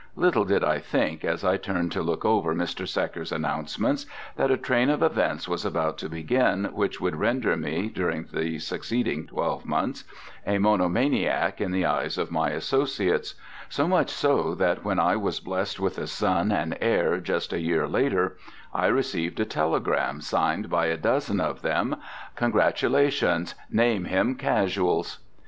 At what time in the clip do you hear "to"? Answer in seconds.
1.91-2.01, 5.99-6.09